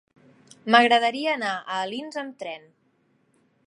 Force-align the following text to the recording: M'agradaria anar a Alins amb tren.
M'agradaria 0.75 1.37
anar 1.39 1.53
a 1.59 1.79
Alins 1.85 2.21
amb 2.25 2.43
tren. 2.43 2.69